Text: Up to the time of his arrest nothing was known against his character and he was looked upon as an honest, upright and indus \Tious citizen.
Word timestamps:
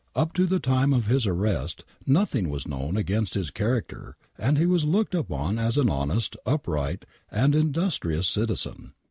Up 0.15 0.33
to 0.33 0.47
the 0.47 0.59
time 0.59 0.93
of 0.93 1.05
his 1.05 1.27
arrest 1.27 1.85
nothing 2.07 2.49
was 2.49 2.67
known 2.67 2.97
against 2.97 3.35
his 3.35 3.51
character 3.51 4.17
and 4.35 4.57
he 4.57 4.65
was 4.65 4.83
looked 4.83 5.13
upon 5.13 5.59
as 5.59 5.77
an 5.77 5.91
honest, 5.91 6.35
upright 6.43 7.05
and 7.29 7.55
indus 7.55 7.99
\Tious 7.99 8.25
citizen. 8.25 8.93